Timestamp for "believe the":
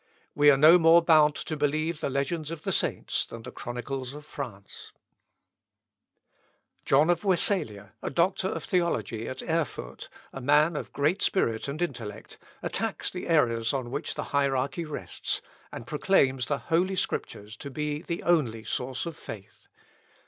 1.55-2.09